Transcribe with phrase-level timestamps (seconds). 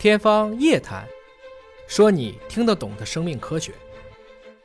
[0.00, 1.04] 天方夜谭，
[1.86, 3.74] 说你听得懂的生命科学。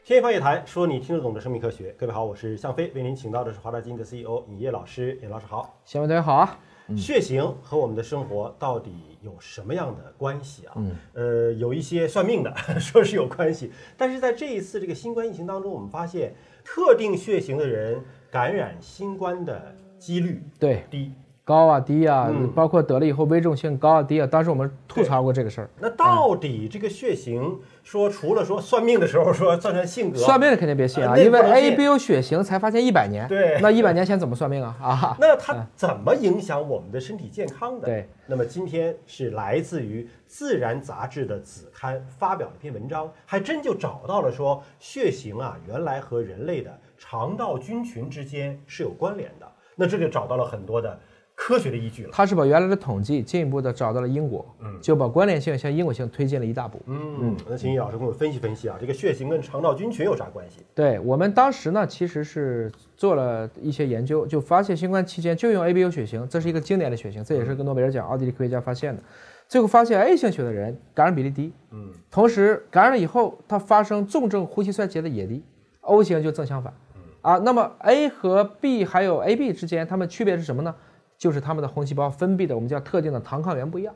[0.02, 1.94] 天方夜谭，说你听得懂的生命科学。
[1.98, 5.20] 各位好，我是向飞，为您请到的是华大基因的 CEO 尹烨老师。
[5.22, 5.78] 尹老师好。
[5.84, 6.58] 向飞同学好啊。
[6.96, 10.74] 血型和我们的生活到底有什么样的关系啊？
[10.78, 21.12] 嗯，呃，有一些算命的 说是有关系，但是在这一次这个新冠疫情当中，我们发现特定血型的人感染新冠的几率对低。
[21.46, 25.70] 高啊低啊，包括得了以后危重性高啊低啊，当时我们吐槽过这个事儿。
[25.80, 34.76] 那到底这个血型说，除了说算命的时候说算算性格，算命的肯定别信啊，因为 A、B、O 血型才发现一百年，对，那一百年前怎么算命啊？
[34.82, 37.86] 啊，那它怎么影响我们的身体健康的？
[37.86, 49.46] 对，那么今天是来自于《自然》杂志的子刊发表了一篇文章，还真就找到了说血型啊，原来和人类的肠道菌群之间是有关联的。
[49.76, 50.98] 那这就找到了很多的。
[51.46, 57.38] 科学的依据了，他是把原来的统计进一步的找到了因果，嗯，就把关联性向因果性推进了一大步，嗯嗯。
[57.48, 60.62] 那请尹老师给我们分析分析啊，这个血型跟肠道菌群有啥关系？
[60.74, 69.04] 对我们当时呢，其实是做了一些研究，就发现新冠期间就用 ABO 血型，这是一个经典的血型，这也是跟诺贝尔奖奥地利科学家发现的。
[69.48, 75.44] 最后发现 A 型血的人感染比例低，嗯，同时感染了以后，他发生重症呼吸衰竭的也低
[75.82, 76.74] ，O 型就正相反，
[77.22, 80.74] 啊，那么 A 和 B 还有 AB 之间，它们区别是什么呢？
[81.18, 83.94] 就是他们的红细胞分泌的我们叫特定的糖抗原不一样，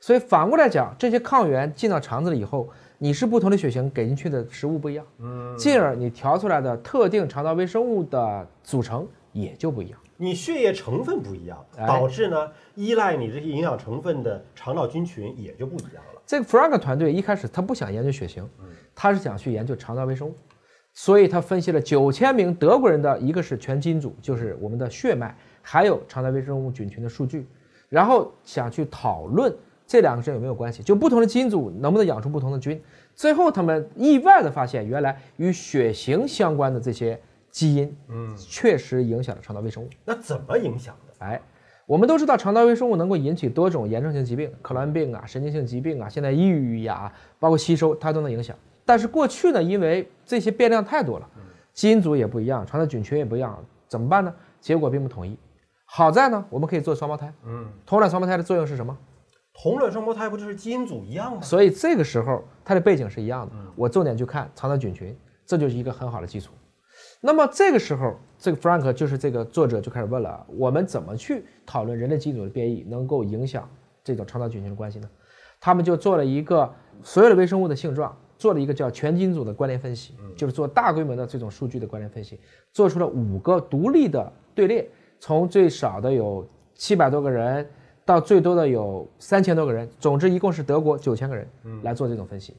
[0.00, 2.68] 所以反过来讲，这些抗原进到肠子里以后，
[2.98, 9.98] 你是不同的血型给进去的食物不一样，嗯，进而你调出来的特定肠道微生物的组成也就不一样。
[10.16, 16.22] 你血液成分不一样，导致呢依赖你这些营养成分的肠道菌群也就不一样了。
[16.24, 18.48] 这个 Frank 团队一开始他不想研究血型，
[18.94, 20.34] 他是想去研究肠道微生物，
[20.94, 25.36] 所以他分析了九千名德国人的一个是全基因组，就是我们的血脉。
[25.62, 27.46] 还有肠道微生物菌群的数据，
[27.88, 29.54] 然后想去讨论
[29.86, 32.80] 这两个之间有没有关系，就不同的基因组能不能养出不同的菌。
[33.14, 37.20] 最后他们意外的发现，原来与血型相关的这些
[37.50, 39.88] 基因，嗯，确实影响了肠道微生物。
[40.04, 41.26] 那怎么影响的？
[41.26, 41.40] 哎，
[41.84, 48.56] 我们都知道肠道微生物能够引起多种炎症性疾病，克罗恩病啊，神经性疾病啊，现在抑郁呀，包括吸收它都能影响。
[48.84, 51.28] 但是过去呢，因为这些变量太多了，
[51.74, 54.34] 基因组也不一样，肠道菌群也不一样，怎么办呢？
[54.60, 55.36] 结果并不统一。
[55.94, 57.30] 好在呢，我们可以做双胞胎。
[57.44, 58.96] 嗯，同卵双胞胎的作用是什么？
[59.52, 61.42] 同卵双胞胎不就是基因组一样吗？
[61.42, 63.52] 所以这个时候它的背景是一样的。
[63.76, 65.14] 我重点去看肠道菌群，
[65.44, 66.50] 这就是一个很好的基础。
[67.20, 73.68] 那么这个时候，这个 Frank 就是这个作者就开始问了：我们怎么去讨论人类基因组的变异能够影响
[74.02, 75.06] 这种肠道菌群的关系呢？
[75.60, 82.40] 他们就做了一个所有的微生物的性状，做了一个叫全基因组的关联分析，就是做大规模的这种数据的关联分析，
[82.72, 84.90] 做出了五个独立的队列。
[85.22, 86.44] 从最少的有
[86.74, 87.64] 七百多个人，
[88.04, 91.48] 到最多的有三千多个人，总之一共是德国九千个人
[91.84, 92.56] 来做这种分析。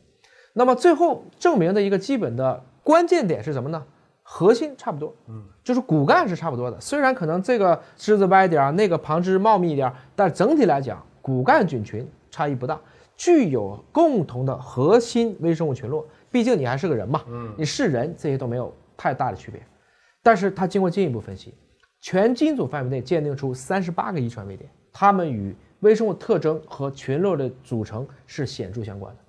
[0.53, 3.84] 那么最后证明的一个基本的关键点是什么呢？
[4.22, 6.79] 核心差不多，嗯，就是骨干是差不多的。
[6.79, 12.80] 虽然可能这个枝子歪一点儿，那个旁枝茂密一点儿，但整体来讲，骨干菌群差异不大，
[13.18, 16.07] 具有共同的核心微生物群落。
[16.31, 19.62] 毕竟你还是个人嘛，嗯，你是人，这些都没有太大的区别。
[20.22, 21.53] 但是它经过进一步分析。
[22.03, 29.22] 全基因组范围内鉴定出三十八个遗传位点，它们与微生物特征和群落的组成是显著相关的，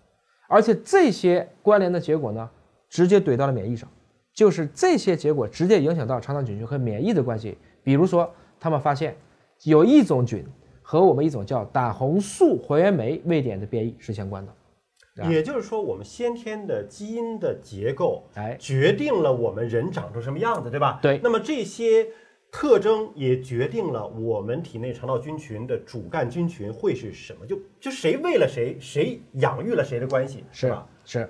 [0.48, 2.50] 而且这些关联的结果呢，
[2.88, 3.88] 直接怼到了免疫上，
[4.32, 7.56] 就是这些结果直接影响到肠道菌群和免疫的关系。
[7.84, 9.16] 比如说，他们发现
[9.62, 10.44] 有一种菌
[10.82, 20.98] 和我们一种叫胆红素还原酶位点的变异是相关的，也就是说，我们先天的基因的结构，哎，决定了我们人长成什么样子，对吧？
[21.00, 21.20] 对。
[21.22, 22.08] 那么这些。
[22.54, 30.86] 特征也决定了我们体内肠道菌群的主干菌群会是什么，就就谁为了谁，谁养育了谁的关系，是吧？
[31.04, 31.28] 是。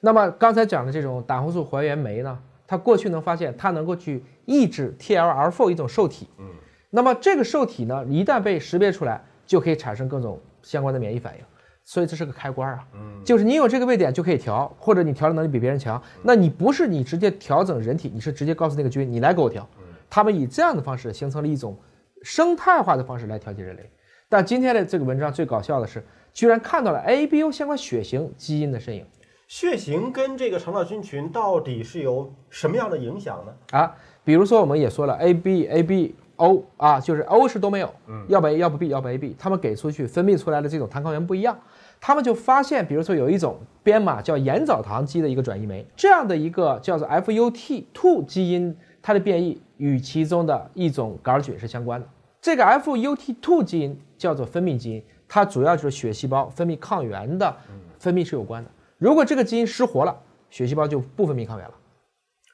[0.00, 6.46] 那么刚才讲的这种胆红素还原酶呢，它过去能发现它能够去抑制 TLR4 一种受体，嗯。
[6.90, 11.44] 那么这个受体呢，一旦被识别出来，就可以产生各种相关的免疫反应，
[11.84, 13.24] 所以这是个开关啊，嗯。
[13.24, 19.66] 就是你有这个位点就可以调，或者你调的能力比别人强，那你不是你直接调整人体，你是直接告诉那个菌，你来给我调。
[20.08, 21.76] 他们以这样的方式形成了一种
[22.22, 23.90] 生态化的方式来调节人类，
[24.28, 29.04] 但今天的这个文章最搞笑的是，居然看到了 ABO 相关血型基因的身影。
[29.48, 33.78] 血型跟这个肠道菌群到底是有什么样的影响呢？
[33.78, 33.94] 啊，
[34.24, 41.56] 比如说我们也说了，AB、ABO 啊，就是 O 是都没有，嗯，要不 A 要不 B 要不 AB，他们给出去分泌出来的这种糖抗原不一样，
[42.00, 48.76] 他们就发现，比如说有一种编码叫盐藻糖基的一个转移酶，这样的一个叫做 FUT2 基因，
[49.06, 49.56] 它的变异。
[49.78, 52.08] 与其中的一种杆菌是相关的，
[52.40, 57.54] 这个 FUT2 基因叫做分泌基因，它主要就是血细胞分泌抗原的
[57.98, 58.70] 分泌是有关的。
[58.96, 60.18] 如果这个基因失活了，
[60.48, 61.74] 血细胞就不分泌抗原了。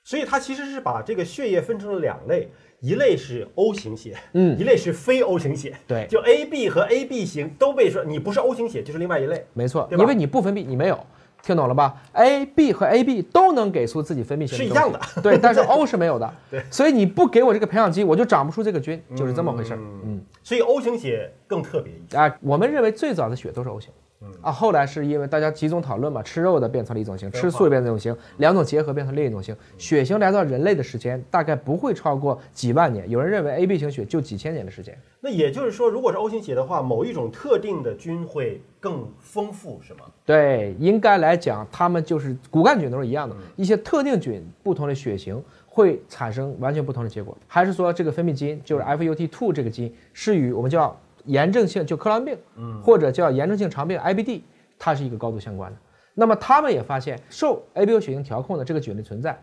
[0.03, 2.49] 所以它其实是把这个血液分成了两类，
[2.81, 5.79] 一类是 O 型血，嗯一类是非 O 型血。
[5.87, 9.47] 对就 AB 和 AB 型都被说你不是 O 型血就是另外一类。
[9.53, 11.07] 没错，因为你不分泌，你没有，
[11.43, 19.79] 听懂了吧？A、B 和 AB 都能给出自己分泌型是一样的，对，但是 O 是没有的，对，所以你不给我这个培养基，我就长不出这个菌，就是这么回事儿。
[20.05, 22.17] 嗯，所以 O 型血更特别一些。
[22.17, 23.91] 啊，我们认为最早的血都是 O 型。
[24.23, 29.57] 嗯啊，后来是因为大家集中讨论嘛，吃肉的变成了一种型，吃素的变成一种型，两种结合变成另一种型。
[29.77, 34.97] 血型来到人类的时间大概不会超过几万年，有人认为 AB 型血就几千年的时间。
[35.21, 40.01] 那也就是说，如果是 O 型血的话，某一种特定的菌会更丰富，是吗？
[40.25, 47.37] 对，应该来讲，它们就是骨干菌都是一样嗯的，一些特定菌不同的血型会产生完全不同的结果。
[47.47, 54.43] 还是说这个分泌基因就是 FUT2 这个基因是与我们叫炎症性就克兰病，嗯，或者叫炎症性肠病 IBD，
[54.79, 55.79] 它是一个高度相关的。
[56.15, 59.41] 那么他们也发现，受 ABO 血型调控的这个菌的存在，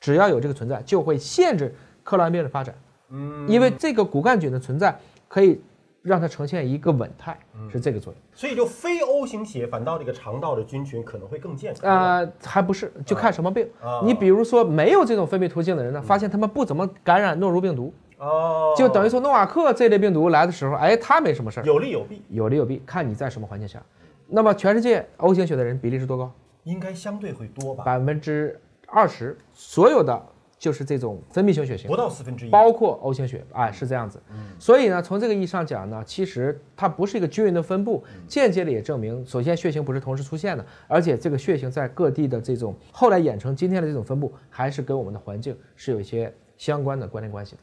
[0.00, 2.74] 只要有这个存在，就会限制克兰病的发展。
[3.10, 5.60] 嗯，因为这个骨干菌的存在可以
[6.02, 7.36] 让它呈现一个稳态，
[7.68, 8.22] 是这个作用。
[8.32, 11.90] 所以就非 O 型血反倒这个肠道的菌群可能会更健康。
[11.90, 13.68] 呃，还不是，就看什么病。
[13.82, 17.92] 啊你比如说没有这种分泌途径的人呢，发现他们不怎么感染诺如病毒，
[18.24, 23.82] 哦，就等于说诺瓦克这类病毒来的时候，哎，他没什么事儿，有利有弊，有利有弊，看你在什么环境下。
[24.26, 26.32] 那么全世界 O 型血的人比例是多高？
[26.62, 27.84] 应该相对会多吧？
[27.84, 30.18] 百分之二十，所有的
[30.58, 31.94] 就是这种分泌型血型不。
[31.94, 32.50] 到四分之一。
[32.50, 34.18] 包括 O 型血，哎，是这样子。
[34.58, 47.60] 所以呢，从这个意义上讲呢，其实它不是一个均匀的分布，间接的也证明，首先血型不是同时出现的，而且这个血型在各地的这种后来演成今天的这种分布，还是跟我们的环境是有一些相关的关联关系的。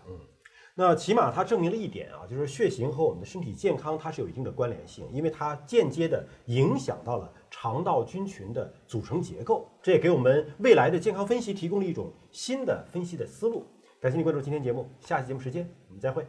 [0.76, 13.66] 那起码它证明了一点啊，就是血型和我们的身体健康它是有一定的关联性，因为它间接的影响到了肠道菌群的组成结构，这也给我们未来的健康分析提供了一种新的分析的思路。
[14.00, 16.26] 感谢您关注今天节目，下期节目时间我们再会。